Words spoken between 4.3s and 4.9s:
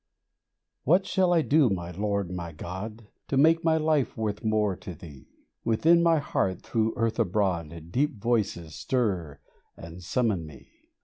more